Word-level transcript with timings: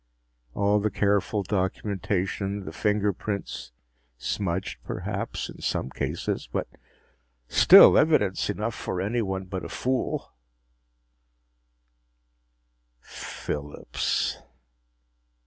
All 0.55 0.79
the 0.79 0.89
careful 0.89 1.43
documentation, 1.43 2.65
the 2.65 2.71
fingerprints 2.73 3.71
smudged, 4.17 4.79
perhaps, 4.83 5.47
in 5.47 5.61
some 5.61 5.91
cases, 5.91 6.49
but 6.51 6.67
still 7.47 7.95
evidence 7.95 8.49
enough 8.49 8.73
for 8.73 8.99
anyone 8.99 9.43
but 9.45 9.63
a 9.63 9.69
fool 9.69 10.33
"Phillips?" 12.99 14.39